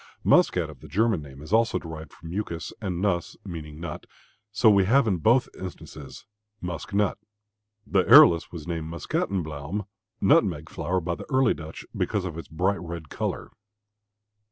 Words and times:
"Muskat" 0.23 0.67
of 0.67 0.79
the 0.79 0.87
German 0.87 1.21
name 1.21 1.43
is 1.43 1.53
also 1.53 1.77
derived 1.77 2.11
from 2.11 2.31
"muscus" 2.31 2.73
and 2.81 3.03
"nuss" 3.03 3.37
means 3.45 3.79
nut, 3.79 4.07
so 4.51 4.67
we 4.67 4.85
have 4.85 5.05
in 5.05 5.17
both 5.17 5.47
instances 5.55 6.25
"musk 6.59 6.91
nut." 6.91 7.19
The 7.85 8.03
arillus 8.05 8.51
was 8.51 8.65
named 8.65 8.91
Muscatenbluome 8.91 9.85
(nutmeg 10.19 10.69
flower) 10.69 11.01
by 11.01 11.13
the 11.13 11.29
early 11.31 11.53
Dutch 11.53 11.85
because 11.95 12.25
of 12.25 12.35
its 12.35 12.47
bright 12.47 12.81
red 12.81 13.09
color. 13.09 13.51